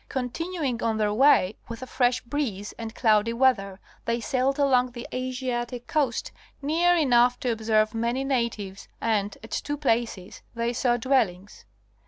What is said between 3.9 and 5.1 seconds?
they sailed along the